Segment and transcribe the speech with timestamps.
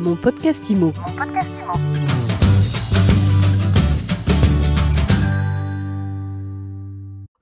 [0.00, 0.94] Mon podcast IMO.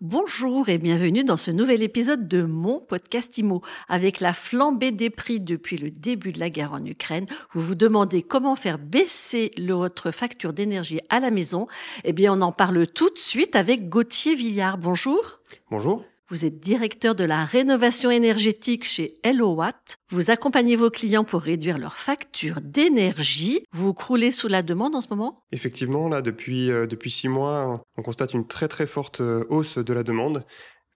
[0.00, 3.62] Bonjour et bienvenue dans ce nouvel épisode de mon podcast IMO.
[3.88, 7.74] Avec la flambée des prix depuis le début de la guerre en Ukraine, vous vous
[7.76, 11.68] demandez comment faire baisser votre facture d'énergie à la maison.
[12.02, 14.78] Eh bien, on en parle tout de suite avec Gauthier Villard.
[14.78, 15.38] Bonjour.
[15.70, 16.02] Bonjour.
[16.30, 19.96] Vous êtes directeur de la rénovation énergétique chez HelloWatt.
[20.10, 23.62] Vous accompagnez vos clients pour réduire leurs factures d'énergie.
[23.72, 25.42] Vous croulez sous la demande en ce moment?
[25.52, 29.78] Effectivement, là, depuis, euh, depuis six mois, on constate une très très forte euh, hausse
[29.78, 30.44] de la demande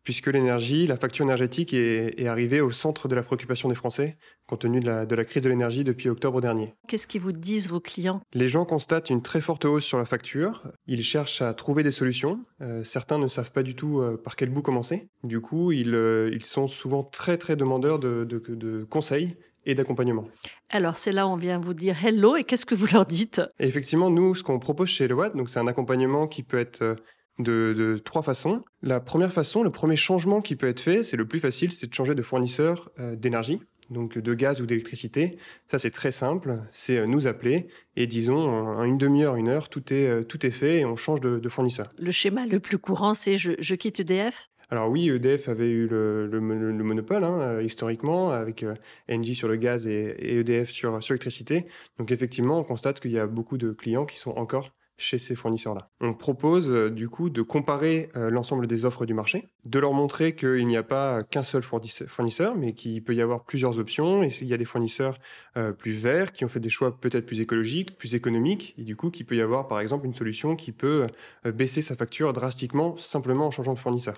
[0.02, 4.16] puisque l'énergie, la facture énergétique est, arrivée au centre de la préoccupation des Français,
[4.46, 6.74] compte tenu de la, crise de l'énergie depuis octobre dernier.
[6.88, 8.20] Qu'est-ce qu'ils vous disent, vos clients?
[8.32, 10.62] Les gens constatent une très forte hausse sur la facture.
[10.86, 12.40] Ils cherchent à trouver des solutions.
[12.60, 15.08] Euh, certains ne savent pas du tout euh, par quel bout commencer.
[15.24, 20.26] Du coup, ils, euh, ils sont souvent très très demandeurs de, de, conseils et d'accompagnement.
[20.70, 23.40] Alors c'est là où on vient vous dire hello et qu'est-ce que vous leur dites?
[23.60, 26.96] Effectivement, nous, ce qu'on propose chez Eloat, donc c'est un accompagnement qui peut être
[27.38, 28.62] de, trois façons.
[28.82, 31.88] La première façon, le premier changement qui peut être fait, c'est le plus facile, c'est
[31.88, 35.38] de changer de fournisseur euh, d'énergie, donc de gaz ou d'électricité.
[35.66, 39.68] Ça, c'est très simple, c'est euh, nous appeler et disons en une demi-heure, une heure,
[39.68, 41.86] tout est, euh, tout est fait et on change de, fournisseur.
[41.98, 46.40] Le schéma le plus courant, c'est je, quitte EDF alors oui, EDF avait eu le,
[46.40, 48.64] monopole hein, historiquement avec
[49.10, 51.66] Engie sur le gaz et, EDF sur, sur l'électricité.
[51.98, 54.70] Donc effectivement, on constate qu'il y a beaucoup de clients qui sont encore
[55.02, 55.90] chez ces fournisseurs-là.
[56.00, 59.92] On propose euh, du coup de comparer euh, l'ensemble des offres du marché, de leur
[59.92, 64.22] montrer qu'il n'y a pas qu'un seul fournisseur, mais qu'il peut y avoir plusieurs options.
[64.22, 65.18] Et il y a des fournisseurs
[65.56, 68.96] euh, plus verts qui ont fait des choix peut-être plus écologiques, plus économiques, et du
[68.96, 71.06] coup qu'il peut y avoir par exemple une solution qui peut
[71.44, 74.14] baisser sa facture drastiquement simplement en changeant de fournisseur.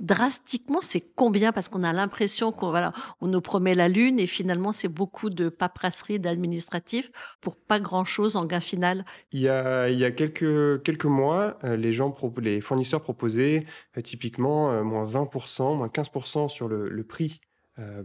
[0.00, 1.52] Drastiquement, c'est combien?
[1.52, 5.30] Parce qu'on a l'impression qu'on voilà, on nous promet la lune et finalement c'est beaucoup
[5.30, 7.10] de paperasserie, d'administratif
[7.40, 9.04] pour pas grand-chose en gain final.
[9.32, 13.64] Il y a, il y a quelques, quelques mois, euh, les, gens, les fournisseurs proposaient
[13.96, 17.40] euh, typiquement euh, moins 20%, moins 15% sur le, prix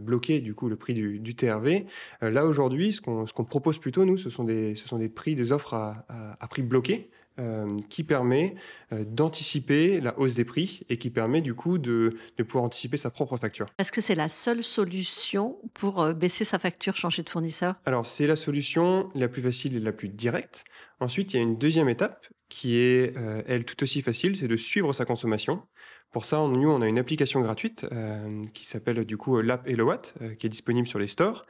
[0.00, 1.86] bloqué, du coup, le prix du, TRV.
[2.20, 5.50] là, aujourd'hui, ce qu'on propose plutôt, nous, ce sont des, ce sont des prix, des
[5.50, 6.04] offres à,
[6.38, 8.54] à prix bloqué, euh, qui permet
[8.92, 12.14] euh, d'anticiper la hausse des prix et qui permet du coup de,
[12.46, 13.68] pouvoir anticiper sa propre facture.
[13.78, 17.76] Est-ce que c'est la seule solution pour euh, baisser sa facture, changer de fournisseur?
[17.86, 20.64] Alors c'est la solution la plus facile et la plus directe.
[21.00, 23.14] Ensuite, il y a une deuxième étape qui est,
[23.46, 25.62] elle, tout aussi facile, c'est de suivre sa consommation.
[26.10, 27.86] Pour ça, nous, on a une application gratuite
[28.52, 31.46] qui s'appelle du coup l'app Elowatt, qui est disponible sur les stores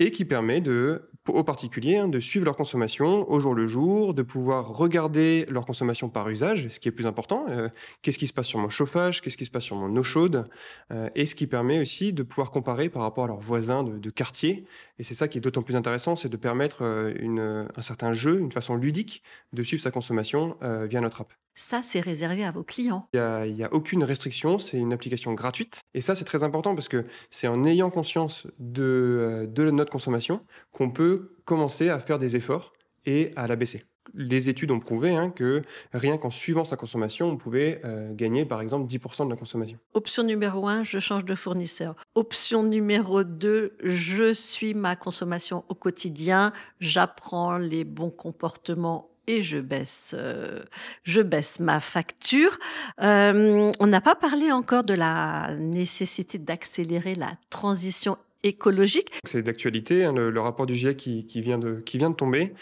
[0.00, 4.14] et qui permet de, aux particuliers hein, de suivre leur consommation au jour le jour,
[4.14, 7.46] de pouvoir regarder leur consommation par usage, ce qui est plus important.
[7.48, 7.68] Euh,
[8.02, 10.48] qu'est-ce qui se passe sur mon chauffage, qu'est-ce qui se passe sur mon eau chaude,
[10.90, 14.10] euh, et ce qui permet aussi de pouvoir comparer par rapport à leurs voisins de,
[14.10, 14.64] quartier.
[14.98, 18.12] Et c'est ça qui est d'autant plus intéressant, c'est de permettre euh, une, un certain
[18.12, 19.22] jeu, une façon ludique
[19.52, 20.56] de suivre sa consommation
[20.88, 21.32] via notre app.
[21.54, 23.08] Ça, c'est réservé à vos clients.
[23.12, 25.83] Il n'y a, aucune restriction, c'est une application gratuite.
[25.94, 30.40] Et ça, c'est très important parce que c'est en ayant conscience de, de notre consommation
[30.72, 32.72] qu'on peut commencer à faire des efforts
[33.06, 33.84] et à la baisser.
[34.12, 35.62] Les études ont prouvé hein, que
[35.92, 39.78] rien qu'en suivant sa consommation, on pouvait euh, gagner par exemple 10% de la consommation.
[39.94, 41.96] Option numéro 1, je change de fournisseur.
[42.14, 49.58] Option numéro 2, je suis ma consommation au quotidien, j'apprends les bons comportements et je
[49.58, 50.62] baisse, euh,
[51.02, 52.58] je baisse ma facture.
[53.00, 59.10] Euh, on n'a pas parlé encore de la nécessité d'accélérer la transition écologique.
[59.26, 60.04] C'est d'actualité.
[60.04, 62.54] Hein, le, rapport du GIEC qui, vient de, qui vient de tomber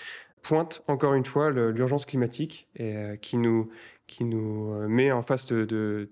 [0.43, 3.71] pointe encore une fois l'urgence climatique et euh, qui nous,
[4.89, 6.09] met en face de,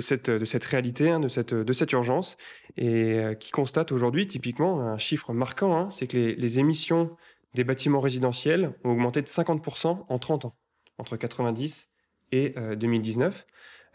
[0.00, 2.36] cette, réalité, hein, de, cette, urgence,
[2.76, 7.16] et qui constate aujourd'hui typiquement un chiffre marquant, hein, c'est que les émissions
[7.54, 10.56] des bâtiments résidentiels ont augmenté de 50% en 30 ans,
[10.98, 11.88] entre 90
[12.32, 13.46] et 2019,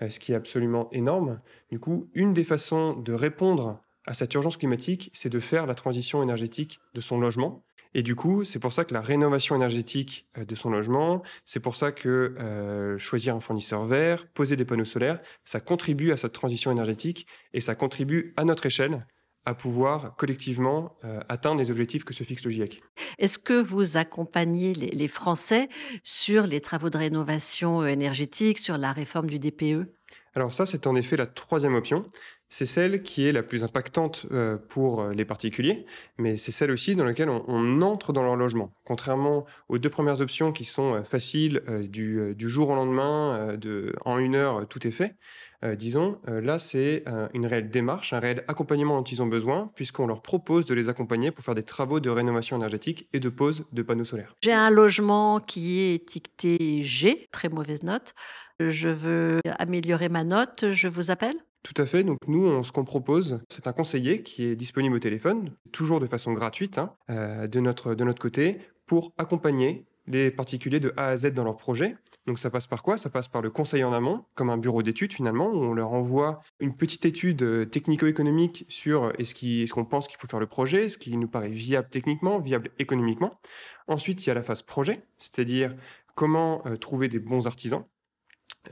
[0.01, 1.39] euh, euh, ce qui est absolument énorme.
[1.71, 5.75] Du coup, une des façons de répondre à cette urgence climatique, c'est de faire la
[5.75, 7.63] transition énergétique de son logement.
[7.93, 11.61] Et du coup, c'est pour ça que la rénovation énergétique euh, de son logement, c'est
[11.61, 16.33] pour ça que choisir un fournisseur vert, poser des panneaux solaires, ça contribue à cette
[16.33, 19.05] transition énergétique et ça contribue à notre échelle
[19.45, 22.81] à pouvoir collectivement euh, atteindre les objectifs que se fixe le GIEC.
[23.19, 25.69] Est-ce que vous accompagnez les, Français
[26.03, 29.87] sur les travaux de rénovation euh, énergétique, sur la réforme du DPE
[30.33, 32.05] Alors ça, c'est en effet la troisième option.
[32.49, 35.85] C'est celle qui est la plus impactante euh, pour les particuliers,
[36.17, 38.71] mais c'est celle aussi dans laquelle on, entre dans leur logement.
[38.83, 44.19] Contrairement aux deux premières options qui sont faciles, du, du, jour au lendemain, de, en
[44.19, 45.15] une heure, tout est fait.
[45.77, 47.03] Disons, là, c'est
[47.33, 50.89] une réelle démarche, un réel accompagnement dont ils ont besoin, puisqu'on leur propose de les
[50.89, 54.35] accompagner pour faire des travaux de rénovation énergétique et de pose de panneaux solaires.
[54.43, 58.13] J'ai un logement qui est étiqueté G, très mauvaise note.
[58.59, 61.35] Je veux améliorer ma note, je vous appelle?
[61.63, 62.03] Tout à fait.
[62.03, 65.99] Donc nous, on, ce qu'on propose, c'est un conseiller qui est disponible au téléphone, toujours
[65.99, 71.07] de façon gratuite, hein, de, notre, de notre côté, pour accompagner les particuliers de A
[71.07, 71.97] à Z dans leur projet.
[72.25, 72.97] Donc ça passe par quoi?
[72.97, 75.93] Ça passe par le conseil en amont, comme un bureau d'études finalement, où on leur
[75.93, 80.89] envoie une petite étude euh, technico-économique sur est-ce qu'on pense qu'il faut faire le projet,
[80.89, 83.39] ce qui nous paraît viable techniquement, viable économiquement?
[83.87, 85.75] Ensuite, il y a la phase projet, c'est-à-dire
[86.15, 87.83] comment euh, trouver des bons artisans.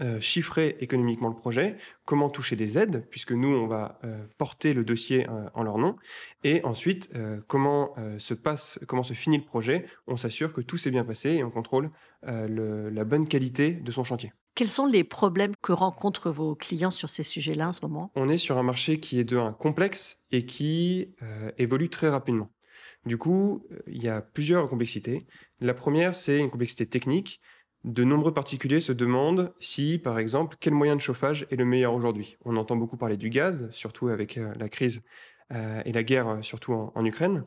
[0.02, 4.74] Euh, chiffrer économiquement le projet, comment toucher des aides, puisque nous, on va euh, porter
[4.74, 5.98] le dossier euh, en leur nom,
[6.44, 7.10] et ensuite,
[7.48, 11.30] comment, se passe, comment se finit le projet, on s'assure que tout s'est bien passé
[11.32, 11.90] et on contrôle
[12.24, 14.34] la bonne qualité de son chantier.
[14.56, 18.12] Quels sont les problèmes que rencontrent vos clients sur ces sujets-là en ce moment?
[18.16, 21.16] On est sur un marché qui est de un complexe et qui
[21.58, 22.50] évolue très rapidement.
[23.06, 25.26] Du coup, il y a plusieurs complexités.
[25.62, 27.40] La première, c'est une complexité technique
[27.84, 31.94] de nombreux particuliers se demandent si, par exemple, quel moyen de chauffage est le meilleur
[31.94, 32.38] aujourd'hui.
[32.46, 35.04] On entend beaucoup parler du gaz, surtout avec euh, la crise
[35.52, 37.44] euh, et la guerre, euh, surtout en, Ukraine.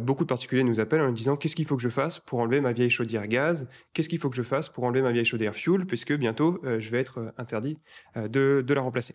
[0.00, 2.60] beaucoup de particuliers nous appellent en disant qu'est-ce qu'il faut que je fasse pour enlever
[2.60, 3.68] ma vieille chaudière gaz?
[3.92, 5.86] Qu'est-ce qu'il faut que je fasse pour enlever ma vieille chaudière fuel?
[5.86, 7.78] Puisque bientôt, je vais être interdit
[8.16, 9.14] de, la remplacer.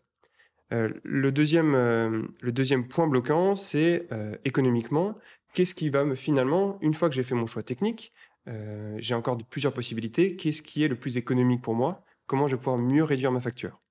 [0.72, 4.08] le, deuxième, le deuxième point bloquant, c'est
[4.46, 5.16] économiquement,
[5.54, 8.14] qu'est-ce qui va me finalement, une fois que j'ai fait mon choix technique,
[8.48, 10.36] euh, j'ai encore plusieurs possibilités.
[10.36, 12.04] Qu'est-ce qui est le plus économique pour moi?
[12.26, 13.82] Comment je vais pouvoir mieux réduire ma facture?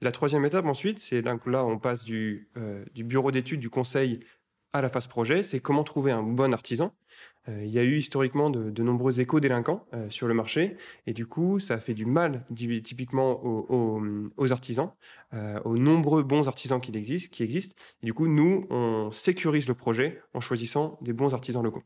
[0.00, 3.70] La troisième étape ensuite, c'est là, là on passe du, euh, du bureau d'études, du
[3.70, 4.20] conseil
[4.72, 6.92] à la phase projet, c'est comment trouver un bon artisan.
[7.48, 10.76] Euh, il y a eu historiquement de, nombreux éco-délinquants sur le marché,
[11.06, 14.90] et du coup, ça fait du mal typiquement aux, artisans,
[15.64, 20.98] aux nombreux bons artisans qui existent, du coup, nous, on sécurise le projet en choisissant
[21.02, 21.84] des bons artisans locaux.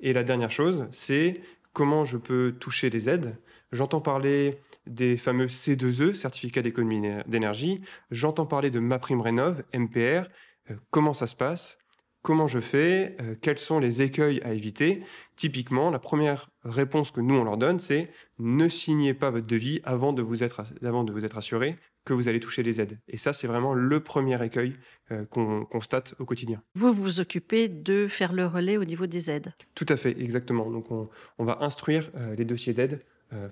[0.00, 3.36] Et la dernière chose, c'est comment je peux toucher des aides.
[3.72, 7.82] J'entends parler des fameux C2E, certificats d'économie d'énergie.
[8.10, 10.28] J'entends parler de ma prime rénov, MPR.
[10.70, 11.78] Euh, comment ça se passe?
[12.22, 15.02] Comment je fais euh, Quels sont les écueils à éviter
[15.36, 19.80] Typiquement, la première réponse que nous on leur donne, c'est ne signez pas votre devis
[19.84, 22.98] avant de vous être, avant de vous être assuré que vous allez toucher les aides.
[23.08, 24.76] Et ça, c'est vraiment le premier écueil
[25.12, 26.62] euh, qu'on constate au quotidien.
[26.74, 30.70] Vous vous occupez de faire le relais au niveau des aides Tout à fait, exactement.
[30.70, 31.08] Donc on,
[31.38, 33.02] va instruire euh, les dossiers d'aide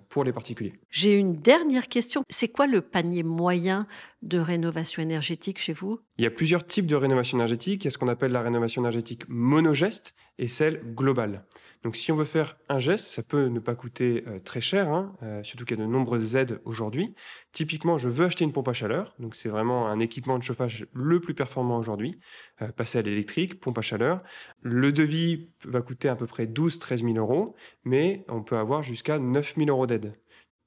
[0.08, 0.75] pour les particuliers.
[0.90, 2.22] J'ai une dernière question.
[2.28, 3.86] C'est quoi le panier moyen
[4.22, 6.00] de rénovation énergétique chez vous?
[6.19, 7.84] Il y a plusieurs types de rénovation énergétique.
[7.84, 11.44] Il y a ce qu'on appelle la rénovation énergétique monogeste et celle globale.
[11.82, 14.88] Donc si on veut faire un geste, ça peut ne pas coûter euh, très cher,
[14.88, 17.14] hein, euh, surtout qu'il y a de nombreuses aides aujourd'hui.
[17.52, 20.86] Typiquement, je veux acheter une pompe à chaleur, donc c'est vraiment un équipement de chauffage
[20.92, 22.19] le plus performant aujourd'hui,
[22.76, 24.22] passer à l'électrique, pompe à chaleur.
[24.62, 27.54] Le devis va coûter à peu près 12-13 000 euros,
[27.84, 30.14] mais on peut avoir jusqu'à 9 000 euros d'aide.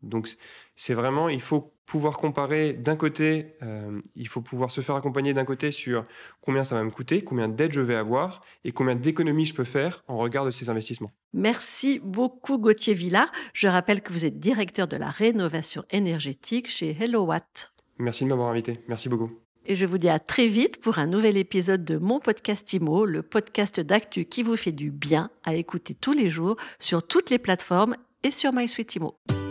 [0.03, 0.29] Donc
[0.75, 5.33] c'est vraiment, il faut pouvoir comparer d'un côté, euh, il faut pouvoir se faire accompagner
[5.33, 6.05] d'un côté sur
[6.39, 9.65] combien ça va me coûter, combien d'aide je vais avoir et combien d'économies je peux
[9.65, 11.09] faire en regard de ces investissements.
[11.33, 13.31] Merci beaucoup Gauthier Villard.
[13.53, 17.73] Je rappelle que vous êtes directeur de la rénovation énergétique chez HelloWatt.
[17.97, 18.79] Merci de m'avoir invité.
[18.87, 19.31] Merci beaucoup.
[19.65, 23.05] Et je vous dis à très vite pour un nouvel épisode de mon podcast IMO,
[23.05, 27.29] le podcast d'actu qui vous fait du bien à écouter tous les jours sur toutes
[27.29, 29.15] les plateformes et sur MySuite Imo.